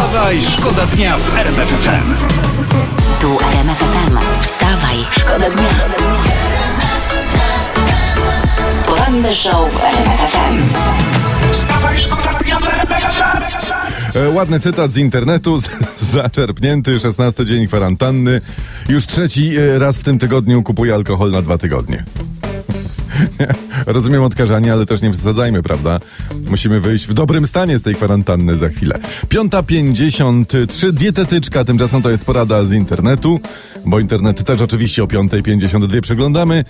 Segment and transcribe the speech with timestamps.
[0.00, 2.14] Wstawaj, szkoda dnia w RMF FM.
[3.20, 4.18] Tu RMF FM.
[4.42, 5.68] Wstawaj, szkoda dnia.
[8.86, 10.58] Poranny show w RMF FM.
[11.52, 14.18] Wstawaj, szkoda dnia w RMF FM.
[14.18, 15.68] E, Ładny cytat z internetu, z,
[15.98, 18.40] zaczerpnięty, 16 dzień kwarantanny.
[18.88, 22.04] Już trzeci e, raz w tym tygodniu kupuję alkohol na dwa tygodnie.
[23.86, 26.00] Rozumiem odkażanie, ale też nie przesadzajmy, prawda?
[26.50, 28.98] Musimy wyjść w dobrym stanie z tej kwarantanny za chwilę.
[29.28, 33.40] 5.53, dietetyczka, tymczasem to jest porada z internetu,
[33.86, 36.64] bo internet też oczywiście o 5.52 przeglądamy.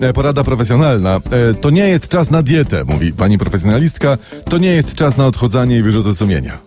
[0.00, 1.20] E, Porada profesjonalna.
[1.30, 4.18] E, To nie jest czas na dietę, mówi pani profesjonalistka.
[4.50, 6.58] To nie jest czas na odchudzanie i wyrzuty sumienia.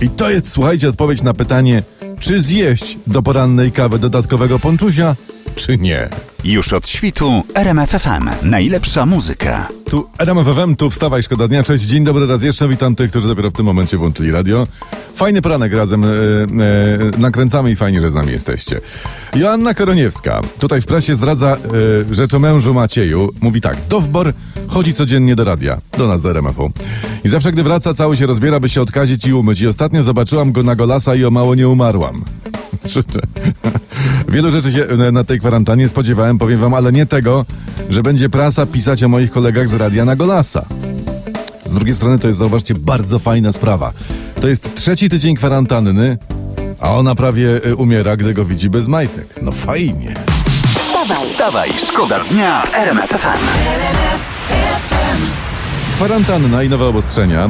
[0.00, 1.82] I to jest, słuchajcie, odpowiedź na pytanie,
[2.20, 5.16] czy zjeść do porannej kawy dodatkowego ponczusia,
[5.56, 6.08] czy nie.
[6.46, 8.28] Już od świtu RMF FM.
[8.42, 9.68] Najlepsza muzyka.
[9.90, 11.62] Tu Adam FM, tu wstawaj, szkoda dnia.
[11.62, 12.68] Cześć, dzień dobry raz jeszcze.
[12.68, 14.66] Witam tych, którzy dopiero w tym momencie włączyli radio.
[15.16, 18.80] Fajny poranek razem e, e, nakręcamy i fajnie, że z nami jesteście.
[19.36, 21.56] Joanna Koroniewska tutaj w prasie zdradza
[22.10, 23.32] e, rzeczomężu Macieju.
[23.40, 24.32] Mówi tak, Dowbor
[24.68, 26.70] chodzi codziennie do radia, do nas do RMF-u.
[27.24, 29.60] I zawsze, gdy wraca, cały się rozbiera, by się odkazić i umyć.
[29.60, 32.24] I ostatnio zobaczyłam go na golasa i o mało nie umarłam.
[34.28, 37.44] Wielu rzeczy się e, na tej kwarantannie spodziewałem, powiem wam, ale nie tego,
[37.90, 40.66] że będzie prasa pisać o moich kolegach z radia na Golasa.
[41.64, 43.92] Z drugiej strony to jest, zauważcie, bardzo fajna sprawa.
[44.40, 46.18] To jest trzeci tydzień kwarantanny,
[46.80, 49.26] a ona prawie e, umiera, gdy go widzi bez majtek.
[49.42, 50.14] No fajnie.
[50.78, 53.75] Wstawaj, Wstawaj, szkoda dnia w RMF FM.
[55.96, 57.44] Kwarantanna i nowe obostrzenia.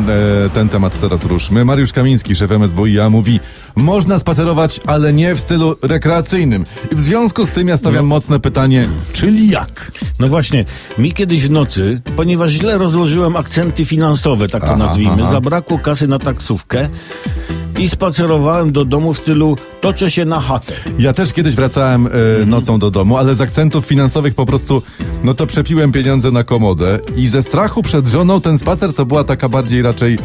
[0.45, 1.65] E, ten temat teraz ruszmy.
[1.65, 3.41] Mariusz Kamiński, szef MSWiA, mówi
[3.77, 6.65] można spacerować, ale nie w stylu rekreacyjnym.
[6.93, 9.93] I w związku z tym ja stawiam mocne pytanie, czyli jak?
[10.21, 10.65] No właśnie,
[10.99, 15.31] mi kiedyś w nocy, ponieważ źle rozłożyłem akcenty finansowe, tak to Aha, nazwijmy, aha.
[15.31, 16.89] zabrakło kasy na taksówkę
[17.79, 20.73] i spacerowałem do domu w stylu toczę się na chatę.
[20.99, 22.07] Ja też kiedyś wracałem
[22.43, 24.83] e, nocą do domu, ale z akcentów finansowych po prostu,
[25.25, 29.25] no to przepiłem pieniądze na komodę i ze strachu przed żoną ten spacer to była
[29.25, 30.19] taka bardziej raczej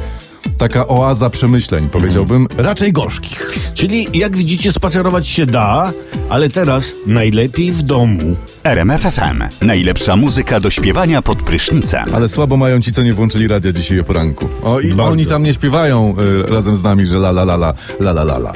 [0.57, 2.65] taka oaza przemyśleń, powiedziałbym, mhm.
[2.65, 3.53] raczej gorzkich.
[3.73, 5.91] Czyli jak widzicie, spacerować się da,
[6.29, 8.35] ale teraz najlepiej w domu.
[8.63, 9.43] RMFFM.
[9.61, 12.05] Najlepsza muzyka do śpiewania pod prysznicem.
[12.13, 14.49] Ale słabo mają ci, co nie włączyli radia dzisiaj o poranku.
[14.63, 15.11] O, i Bardzo.
[15.11, 18.21] oni tam nie śpiewają y, razem z nami, że la la la la, la la
[18.21, 18.53] la la.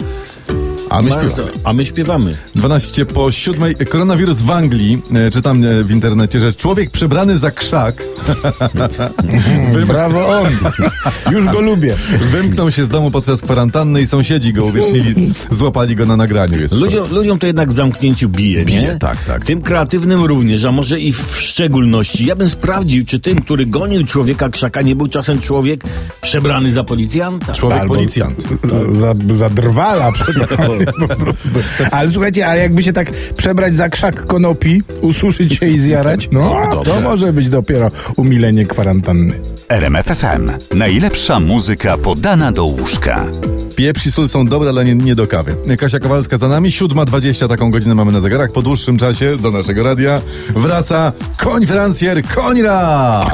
[0.89, 1.51] A my śpiewamy.
[1.63, 2.31] A my śpiewamy.
[2.55, 3.73] 12 po 7.
[3.89, 5.01] Koronawirus w Anglii.
[5.15, 8.03] E, czytam e, w internecie, że człowiek przebrany za krzak
[9.87, 10.47] Brawo on.
[11.31, 11.95] Już go lubię.
[12.31, 16.59] wymknął się z domu podczas kwarantanny i sąsiedzi go uwiecznili, złapali go na nagraniu.
[16.61, 18.97] Jest Ludziom, ludziom to jednak w zamknięciu bije, Bije, nie?
[18.99, 19.45] tak, tak.
[19.45, 22.25] Tym kreatywnym również, a może i w szczególności.
[22.25, 25.83] Ja bym sprawdził, czy tym, który gonił człowieka krzaka, nie był czasem człowiek
[26.21, 27.53] przebrany za policjanta.
[27.53, 28.35] Człowiek policjant.
[28.91, 30.11] Za, za drwala.
[31.07, 31.49] po prostu.
[31.91, 36.55] Ale słuchajcie, ale jakby się tak przebrać za krzak konopi, ususzyć się i zjarać, no
[36.83, 39.33] to może być dopiero umilenie kwarantanny.
[39.69, 40.51] RMF FM.
[40.75, 43.25] Najlepsza muzyka podana do łóżka.
[43.75, 45.55] Pieprz i sól są dobre, ale nie, nie do kawy.
[45.77, 48.51] Kasia Kowalska za nami, 7.20, taką godzinę mamy na zegarach.
[48.51, 53.31] Po dłuższym czasie do naszego radia wraca konferencjer Konrad!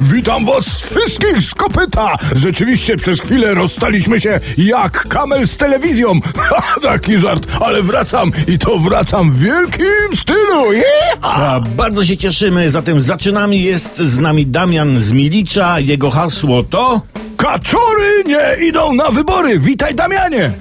[0.12, 2.16] Witam was wszystkich z kopyta!
[2.32, 6.20] Rzeczywiście przez chwilę rozstaliśmy się jak kamel z telewizją.
[6.82, 10.72] Taki żart, ale wracam i to wracam w wielkim stylu.
[10.72, 11.20] Jecha!
[11.20, 13.56] A, bardzo się cieszymy, zatem zaczynamy.
[13.56, 15.80] Jest z nami Damian z Milicza.
[15.80, 17.00] Jego hasło to...
[17.36, 19.58] Kaczury nie idą na wybory.
[19.58, 20.52] Witaj Damianie!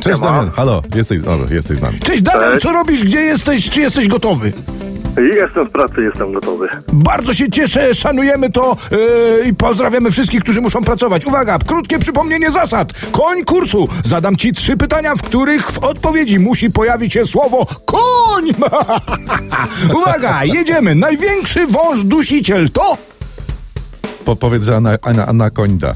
[0.00, 2.00] Cześć Damian, halo, jesteś, o, jesteś z nami.
[2.00, 4.52] Cześć Damian, co robisz, gdzie jesteś, czy jesteś gotowy?
[5.16, 6.68] Jestem w pracy, jestem gotowy.
[6.92, 11.26] Bardzo się cieszę, szanujemy to yy, i pozdrawiamy wszystkich, którzy muszą pracować.
[11.26, 12.92] Uwaga, krótkie przypomnienie zasad.
[13.12, 13.88] Koń kursu.
[14.04, 18.50] Zadam ci trzy pytania, w których w odpowiedzi musi pojawić się słowo koń.
[20.02, 20.94] Uwaga, jedziemy.
[20.94, 22.96] Największy wąż dusiciel to...
[24.24, 25.94] Po, powiedz, że ana, ana, anakonda.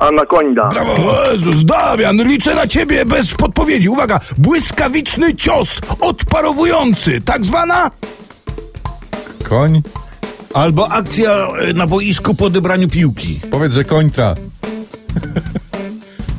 [0.00, 0.68] Anakonda.
[1.06, 3.88] O Jezus, Damian, liczę na ciebie bez podpowiedzi.
[3.88, 5.68] Uwaga, błyskawiczny cios,
[6.00, 7.90] odparowujący, tak zwana...
[9.48, 9.82] Koń?
[10.54, 13.40] Albo akcja e, na boisku po odebraniu piłki.
[13.50, 14.34] Powiedz, że końtra.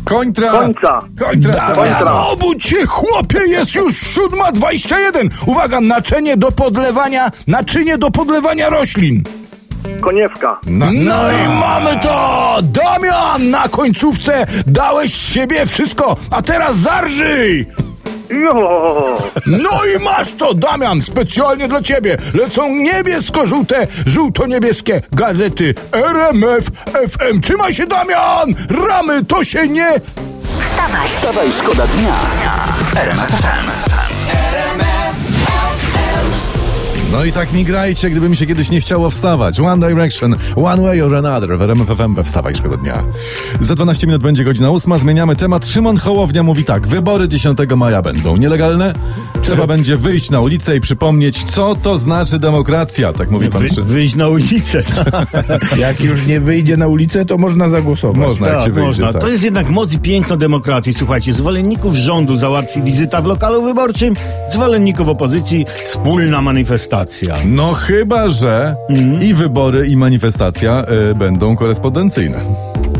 [0.05, 0.51] Końtra!
[0.51, 0.99] Końca.
[1.13, 2.25] Damian, Kontra.
[2.25, 5.29] obudź się, chłopie, jest już siódma dwadzieścia jeden.
[5.45, 9.23] Uwaga, naczynie do podlewania, naczynie do podlewania roślin.
[10.01, 10.59] Koniewka.
[10.65, 12.57] Na, No i mamy to!
[12.63, 17.65] Damian, na końcówce dałeś z siebie wszystko, a teraz zarżyj!
[19.45, 22.17] No i masz to, Damian, specjalnie dla ciebie.
[22.33, 26.63] Lecą niebiesko-żółte, żółto-niebieskie gazety RMF
[27.09, 27.41] FM.
[27.41, 28.55] Trzymaj się, Damian!
[28.87, 29.87] Ramy to się nie...
[30.59, 32.13] Wstawaj, Wstawaj, szkoda dnia
[32.83, 33.88] w RMF FM.
[37.11, 39.59] No i tak mi grajcie, gdyby mi się kiedyś nie chciało wstawać.
[39.59, 43.03] One Direction, One Way or Another w RMF FM we Wstawaj Szkoda Dnia.
[43.59, 45.67] Za 12 minut będzie godzina 8, zmieniamy temat.
[45.67, 48.93] Szymon Hołownia mówi tak, wybory 10 maja będą nielegalne.
[49.41, 53.83] Trzeba będzie wyjść na ulicę i przypomnieć, co to znaczy demokracja, tak mówi pan Wy,
[53.83, 54.83] wyjść na ulicę.
[55.77, 58.17] Jak już nie wyjdzie na ulicę, to można zagłosować.
[58.17, 58.87] Można, jak się Tak, wyjdzie.
[58.87, 59.13] można.
[59.13, 59.21] Tak.
[59.21, 60.93] To jest jednak moc i piękno demokracji.
[60.93, 64.13] Słuchajcie, zwolenników rządu załatwi wizyta w lokalu wyborczym,
[64.53, 66.98] zwolenników opozycji wspólna manifestacja.
[67.45, 68.75] No chyba, że
[69.21, 72.41] i wybory, i manifestacja y, będą korespondencyjne.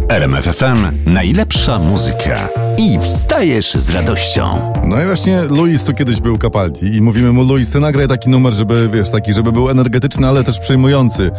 [0.09, 0.85] RMF FM.
[1.05, 2.49] Najlepsza muzyka.
[2.77, 4.73] I wstajesz z radością.
[4.85, 8.29] No i właśnie Luis tu kiedyś był Capaldi i mówimy mu, Luis, ty nagraj taki
[8.29, 11.31] numer, żeby, wiesz, taki, żeby był energetyczny, ale też przejmujący,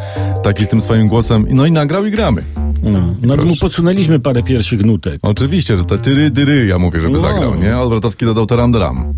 [0.42, 1.46] taki tym swoim głosem.
[1.50, 2.42] No i nagrał i gramy.
[2.82, 3.00] No,
[3.36, 5.18] no mu podsunęliśmy parę pierwszych nutek.
[5.22, 7.20] Oczywiście, że te tyry, dyry, ja mówię, żeby No.
[7.20, 7.74] zagrał, nie?
[7.76, 9.14] Albratowski dodał taram dram.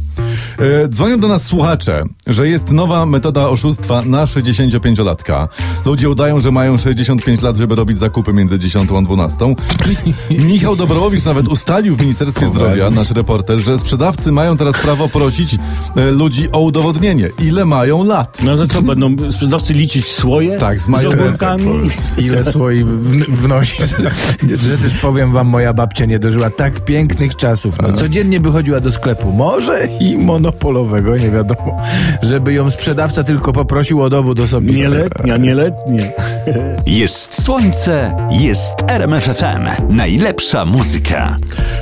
[0.58, 5.48] E, dzwonią do nas słuchacze, że jest nowa metoda oszustwa na 65-latka.
[5.84, 9.54] Ludzie udają, że mają 65 lat, żeby robić zakupy między 10 a 12.
[10.30, 15.56] Michał Dobrowicz nawet ustalił w Ministerstwie Zdrowia, nasz reporter, że sprzedawcy mają teraz prawo prosić
[15.96, 18.38] e, ludzi o udowodnienie, ile mają lat.
[18.42, 20.58] No za co, będą sprzedawcy liczyć swoje?
[20.58, 21.70] Tak, z z ogórkami?
[22.18, 22.90] Ile słoi w,
[23.42, 23.76] wnosi.
[24.68, 27.74] Że też powiem wam, moja babcia nie dożyła tak pięknych czasów.
[27.82, 31.76] No, codziennie by chodziła do sklepu, może i monopolowego, nie wiadomo,
[32.22, 34.78] żeby ją sprzedawca tylko poprosił o dowód osobisty.
[34.82, 36.12] Nieletnia, nieletnie.
[36.86, 39.94] Jest słońce, jest RMF FM.
[39.96, 41.36] Najlepsza muzyka.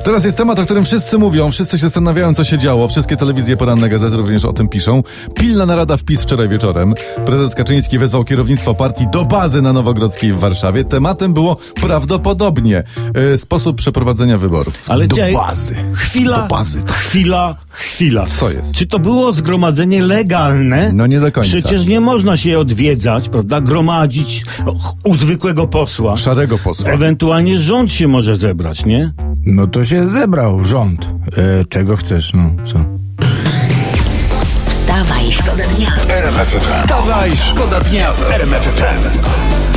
[0.04, 2.88] Teraz jest temat, o którym wszyscy mówią, wszyscy się zastanawiają, co się działo.
[2.88, 5.02] Wszystkie telewizje, poranne gazety również o tym piszą.
[5.34, 6.94] Pilna narada wpis wczoraj wieczorem.
[7.26, 10.84] Prezes Kaczyński wezwał kierownictwo partii do bazy na Nowogrodzkiej w Warszawie.
[10.84, 12.82] Tematem było prawdopodobnie
[13.32, 14.74] e, sposób przeprowadzenia wyborów.
[14.88, 15.74] Ale Do bazy.
[15.94, 16.96] Chwila, Do bazy, tak.
[16.96, 18.26] chwila, chwila.
[18.40, 18.74] Co jest?
[18.74, 20.92] Czy to było zgromadzenie legalne?
[20.94, 21.50] No nie do końca.
[21.50, 23.60] Przecież nie można się odwiedzać, prawda?
[23.60, 24.42] Gromadzić
[25.04, 26.16] u zwykłego posła.
[26.16, 26.90] Szarego posła.
[26.90, 29.12] Ewentualnie rząd się może zebrać, nie?
[29.46, 31.06] No to się zebrał rząd.
[31.36, 32.84] E, czego chcesz, no co?
[34.66, 35.90] wstawaj, szkoda dnia.
[36.44, 39.69] Wstawaj, szkoda dnia w RMF FM.